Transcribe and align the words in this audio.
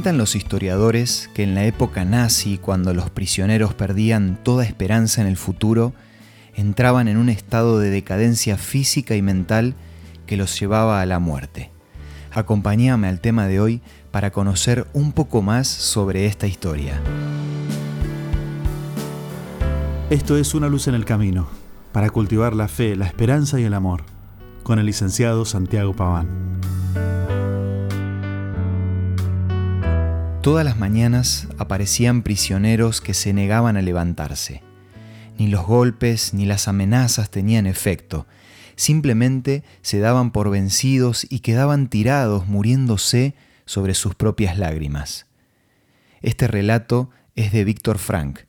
Cuentan 0.00 0.16
los 0.16 0.34
historiadores 0.34 1.28
que 1.34 1.42
en 1.42 1.54
la 1.54 1.66
época 1.66 2.06
nazi, 2.06 2.56
cuando 2.56 2.94
los 2.94 3.10
prisioneros 3.10 3.74
perdían 3.74 4.38
toda 4.42 4.64
esperanza 4.64 5.20
en 5.20 5.26
el 5.26 5.36
futuro, 5.36 5.92
entraban 6.54 7.06
en 7.06 7.18
un 7.18 7.28
estado 7.28 7.78
de 7.78 7.90
decadencia 7.90 8.56
física 8.56 9.14
y 9.14 9.20
mental 9.20 9.74
que 10.24 10.38
los 10.38 10.58
llevaba 10.58 11.02
a 11.02 11.04
la 11.04 11.18
muerte. 11.18 11.70
Acompáñame 12.32 13.08
al 13.08 13.20
tema 13.20 13.46
de 13.46 13.60
hoy 13.60 13.82
para 14.10 14.30
conocer 14.30 14.86
un 14.94 15.12
poco 15.12 15.42
más 15.42 15.68
sobre 15.68 16.24
esta 16.24 16.46
historia. 16.46 16.98
Esto 20.08 20.38
es 20.38 20.54
Una 20.54 20.70
luz 20.70 20.88
en 20.88 20.94
el 20.94 21.04
camino, 21.04 21.46
para 21.92 22.08
cultivar 22.08 22.54
la 22.54 22.68
fe, 22.68 22.96
la 22.96 23.04
esperanza 23.04 23.60
y 23.60 23.64
el 23.64 23.74
amor, 23.74 24.04
con 24.62 24.78
el 24.78 24.86
licenciado 24.86 25.44
Santiago 25.44 25.94
Paván. 25.94 26.49
Todas 30.42 30.64
las 30.64 30.78
mañanas 30.78 31.48
aparecían 31.58 32.22
prisioneros 32.22 33.02
que 33.02 33.12
se 33.12 33.34
negaban 33.34 33.76
a 33.76 33.82
levantarse. 33.82 34.62
Ni 35.36 35.48
los 35.48 35.66
golpes 35.66 36.32
ni 36.32 36.46
las 36.46 36.66
amenazas 36.66 37.28
tenían 37.28 37.66
efecto. 37.66 38.26
Simplemente 38.74 39.64
se 39.82 39.98
daban 39.98 40.30
por 40.30 40.48
vencidos 40.48 41.26
y 41.28 41.40
quedaban 41.40 41.88
tirados 41.88 42.46
muriéndose 42.46 43.34
sobre 43.66 43.92
sus 43.92 44.14
propias 44.14 44.56
lágrimas. 44.56 45.26
Este 46.22 46.46
relato 46.46 47.10
es 47.36 47.52
de 47.52 47.64
Víctor 47.64 47.98
Frank, 47.98 48.40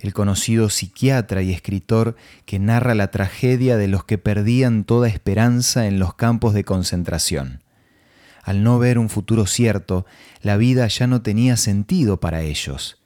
el 0.00 0.14
conocido 0.14 0.70
psiquiatra 0.70 1.42
y 1.42 1.52
escritor 1.52 2.16
que 2.46 2.58
narra 2.58 2.94
la 2.94 3.10
tragedia 3.10 3.76
de 3.76 3.88
los 3.88 4.04
que 4.04 4.16
perdían 4.16 4.84
toda 4.84 5.08
esperanza 5.08 5.86
en 5.86 5.98
los 5.98 6.14
campos 6.14 6.54
de 6.54 6.64
concentración. 6.64 7.60
Al 8.46 8.62
no 8.62 8.78
ver 8.78 9.00
un 9.00 9.08
futuro 9.08 9.44
cierto, 9.44 10.06
la 10.40 10.56
vida 10.56 10.86
ya 10.86 11.08
no 11.08 11.20
tenía 11.20 11.56
sentido 11.56 12.20
para 12.20 12.42
ellos. 12.42 13.02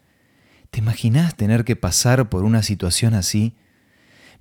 ¿Te 0.70 0.80
imaginas 0.80 1.34
tener 1.34 1.64
que 1.64 1.76
pasar 1.76 2.28
por 2.28 2.44
una 2.44 2.62
situación 2.62 3.14
así? 3.14 3.54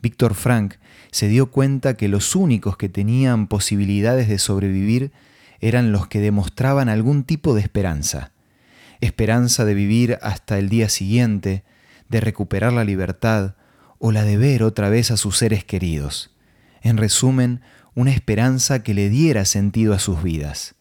Víctor 0.02 0.34
Frank 0.34 0.74
se 1.10 1.30
dio 1.30 1.52
cuenta 1.52 1.94
que 1.96 2.10
los 2.10 2.36
únicos 2.36 2.76
que 2.76 2.90
tenían 2.90 3.48
posibilidades 3.48 4.28
de 4.28 4.40
sobrevivir 4.40 5.14
eran 5.62 5.94
los 5.94 6.08
que 6.08 6.20
demostraban 6.20 6.90
algún 6.90 7.24
tipo 7.24 7.56
de 7.56 7.62
esperanza. 7.62 8.34
Esperanza 9.00 9.64
de 9.64 9.76
vivir 9.76 10.20
hasta 10.22 10.60
el 10.60 10.68
día 10.68 10.90
siguiente, 10.90 11.64
de 12.10 12.20
recuperar 12.20 12.74
la 12.74 12.84
libertad 12.84 13.56
o 14.00 14.12
la 14.12 14.26
de 14.26 14.36
ver 14.36 14.64
otra 14.64 14.90
vez 14.90 15.12
a 15.12 15.18
sus 15.18 15.38
seres 15.38 15.64
queridos. 15.64 16.36
En 16.82 16.98
resumen, 16.98 17.62
una 17.96 18.12
esperanza 18.12 18.84
que 18.84 18.94
le 18.94 19.10
diera 19.10 19.46
sentido 19.46 19.94
a 19.94 20.00
sus 20.00 20.22
vidas. 20.22 20.76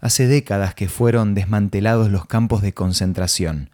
Hace 0.00 0.28
décadas 0.28 0.74
que 0.74 0.88
fueron 0.88 1.34
desmantelados 1.34 2.10
los 2.10 2.26
campos 2.26 2.62
de 2.62 2.72
concentración, 2.72 3.70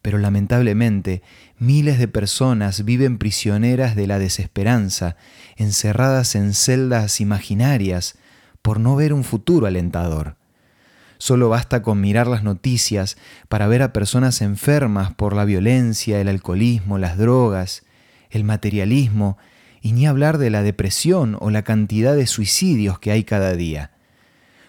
pero 0.00 0.18
lamentablemente 0.18 1.22
miles 1.58 1.98
de 1.98 2.06
personas 2.06 2.84
viven 2.84 3.18
prisioneras 3.18 3.96
de 3.96 4.06
la 4.06 4.20
desesperanza, 4.20 5.16
encerradas 5.56 6.36
en 6.36 6.54
celdas 6.54 7.20
imaginarias, 7.20 8.16
por 8.62 8.78
no 8.78 8.94
ver 8.94 9.12
un 9.12 9.24
futuro 9.24 9.66
alentador. 9.66 10.36
Solo 11.18 11.48
basta 11.48 11.82
con 11.82 12.00
mirar 12.00 12.28
las 12.28 12.44
noticias 12.44 13.16
para 13.48 13.66
ver 13.66 13.82
a 13.82 13.92
personas 13.92 14.42
enfermas 14.42 15.14
por 15.14 15.34
la 15.34 15.44
violencia, 15.44 16.20
el 16.20 16.28
alcoholismo, 16.28 16.98
las 16.98 17.18
drogas, 17.18 17.84
el 18.30 18.44
materialismo, 18.44 19.38
y 19.80 19.92
ni 19.92 20.06
hablar 20.06 20.38
de 20.38 20.50
la 20.50 20.62
depresión 20.62 21.36
o 21.40 21.50
la 21.50 21.62
cantidad 21.62 22.14
de 22.14 22.26
suicidios 22.26 22.98
que 23.00 23.10
hay 23.10 23.24
cada 23.24 23.54
día. 23.54 23.95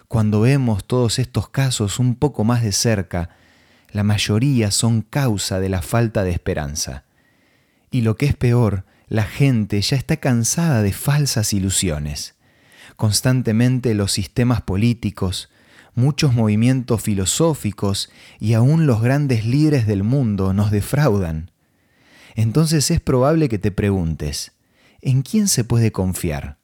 Cuando 0.08 0.42
vemos 0.42 0.86
todos 0.86 1.20
estos 1.20 1.50
casos 1.50 2.00
un 2.00 2.16
poco 2.16 2.46
más 2.46 2.64
de 2.64 2.72
cerca, 2.72 3.30
la 3.92 4.04
mayoría 4.04 4.72
son 4.72 5.02
causa 5.02 5.60
de 5.60 5.70
la 5.70 5.82
falta 5.82 6.24
de 6.24 6.32
esperanza. 6.32 7.04
Y 7.92 8.02
lo 8.02 8.16
que 8.16 8.28
es 8.28 8.36
peor, 8.36 8.86
la 9.10 9.24
gente 9.24 9.82
ya 9.82 9.98
está 9.98 10.18
cansada 10.18 10.82
de 10.82 10.94
falsas 10.94 11.54
ilusiones. 11.54 12.36
Constantemente 12.96 13.94
los 13.94 14.14
sistemas 14.14 14.62
políticos, 14.62 15.50
muchos 15.94 16.34
movimientos 16.34 17.02
filosóficos 17.02 18.10
y 18.40 18.54
aún 18.54 18.88
los 18.88 19.02
grandes 19.02 19.46
líderes 19.46 19.88
del 19.88 20.04
mundo 20.04 20.54
nos 20.54 20.72
defraudan. 20.72 21.52
Entonces 22.36 22.92
es 22.92 23.02
probable 23.02 23.50
que 23.50 23.60
te 23.60 23.72
preguntes, 23.72 24.54
¿en 25.02 25.22
quién 25.22 25.48
se 25.48 25.64
puede 25.64 25.92
confiar? 25.92 26.58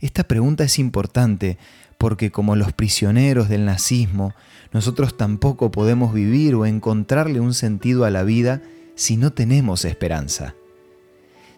Esta 0.00 0.24
pregunta 0.24 0.64
es 0.64 0.80
importante 0.80 1.58
porque 2.02 2.32
como 2.32 2.56
los 2.56 2.72
prisioneros 2.72 3.48
del 3.48 3.64
nazismo, 3.64 4.34
nosotros 4.72 5.16
tampoco 5.16 5.70
podemos 5.70 6.12
vivir 6.12 6.56
o 6.56 6.66
encontrarle 6.66 7.38
un 7.38 7.54
sentido 7.54 8.04
a 8.04 8.10
la 8.10 8.24
vida 8.24 8.60
si 8.96 9.16
no 9.16 9.32
tenemos 9.32 9.84
esperanza. 9.84 10.56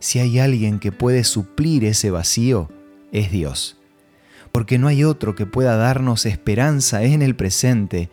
Si 0.00 0.18
hay 0.18 0.38
alguien 0.38 0.80
que 0.80 0.92
puede 0.92 1.24
suplir 1.24 1.86
ese 1.86 2.10
vacío, 2.10 2.68
es 3.10 3.30
Dios. 3.30 3.78
Porque 4.52 4.76
no 4.76 4.88
hay 4.88 5.02
otro 5.02 5.34
que 5.34 5.46
pueda 5.46 5.76
darnos 5.76 6.26
esperanza 6.26 7.04
en 7.04 7.22
el 7.22 7.36
presente, 7.36 8.10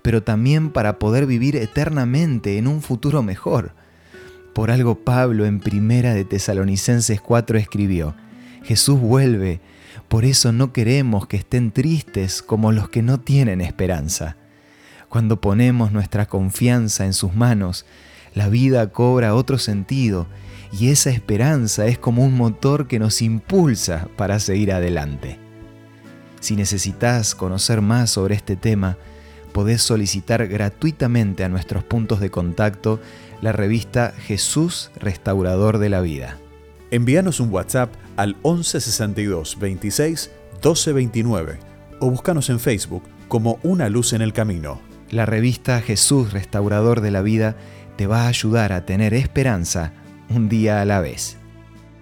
pero 0.00 0.22
también 0.22 0.70
para 0.70 0.98
poder 0.98 1.26
vivir 1.26 1.54
eternamente 1.54 2.56
en 2.56 2.66
un 2.66 2.80
futuro 2.80 3.22
mejor. 3.22 3.72
Por 4.54 4.70
algo 4.70 4.94
Pablo 5.04 5.44
en 5.44 5.60
Primera 5.60 6.14
de 6.14 6.24
Tesalonicenses 6.24 7.20
4 7.20 7.58
escribió, 7.58 8.14
Jesús 8.62 8.98
vuelve 8.98 9.60
por 10.08 10.24
eso 10.24 10.52
no 10.52 10.72
queremos 10.72 11.26
que 11.26 11.36
estén 11.36 11.72
tristes 11.72 12.42
como 12.42 12.72
los 12.72 12.88
que 12.88 13.02
no 13.02 13.20
tienen 13.20 13.60
esperanza. 13.60 14.36
Cuando 15.08 15.40
ponemos 15.40 15.92
nuestra 15.92 16.26
confianza 16.26 17.04
en 17.04 17.12
sus 17.12 17.34
manos, 17.34 17.86
la 18.34 18.48
vida 18.48 18.90
cobra 18.90 19.34
otro 19.34 19.58
sentido 19.58 20.26
y 20.72 20.88
esa 20.88 21.10
esperanza 21.10 21.86
es 21.86 21.98
como 21.98 22.24
un 22.24 22.34
motor 22.34 22.88
que 22.88 22.98
nos 22.98 23.22
impulsa 23.22 24.08
para 24.16 24.40
seguir 24.40 24.72
adelante. 24.72 25.38
Si 26.40 26.56
necesitas 26.56 27.34
conocer 27.34 27.80
más 27.80 28.10
sobre 28.10 28.34
este 28.34 28.56
tema, 28.56 28.98
podés 29.52 29.82
solicitar 29.82 30.46
gratuitamente 30.48 31.44
a 31.44 31.48
nuestros 31.48 31.84
puntos 31.84 32.18
de 32.18 32.30
contacto 32.30 33.00
la 33.40 33.52
revista 33.52 34.12
Jesús 34.26 34.90
Restaurador 34.96 35.78
de 35.78 35.90
la 35.90 36.00
Vida. 36.00 36.38
Envíanos 36.94 37.40
un 37.40 37.52
WhatsApp 37.52 37.92
al 38.16 38.36
1162 38.44 39.58
26 39.58 40.30
12 40.62 40.92
29 40.92 41.58
o 41.98 42.08
búscanos 42.08 42.50
en 42.50 42.60
Facebook 42.60 43.02
como 43.26 43.58
Una 43.64 43.88
Luz 43.88 44.12
en 44.12 44.22
el 44.22 44.32
Camino. 44.32 44.80
La 45.10 45.26
revista 45.26 45.80
Jesús 45.80 46.32
Restaurador 46.32 47.00
de 47.00 47.10
la 47.10 47.20
Vida 47.20 47.56
te 47.96 48.06
va 48.06 48.22
a 48.22 48.28
ayudar 48.28 48.72
a 48.72 48.86
tener 48.86 49.12
esperanza 49.12 49.92
un 50.28 50.48
día 50.48 50.80
a 50.80 50.84
la 50.84 51.00
vez. 51.00 51.36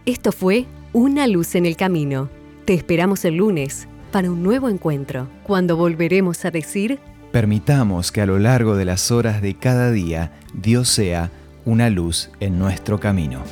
Esto 0.05 0.31
fue 0.31 0.67
Una 0.93 1.27
Luz 1.27 1.55
en 1.55 1.65
el 1.65 1.77
Camino. 1.79 2.29
Te 2.67 2.75
esperamos 2.75 3.25
el 3.25 3.37
lunes 3.37 3.89
para 4.11 4.31
un 4.31 4.43
nuevo 4.43 4.69
encuentro, 4.69 5.27
cuando 5.43 5.75
volveremos 5.75 6.45
a 6.45 6.51
decir... 6.51 6.99
Permitamos 7.33 8.13
que 8.13 8.21
a 8.21 8.27
lo 8.27 8.39
largo 8.39 8.77
de 8.77 8.85
las 8.85 9.11
horas 9.11 9.41
de 9.41 9.55
cada 9.55 9.91
día 9.91 10.33
Dios 10.53 10.91
sea 10.91 11.31
una 11.65 11.89
luz 11.89 12.29
en 12.41 12.59
nuestro 12.59 13.01
camino. 13.01 13.43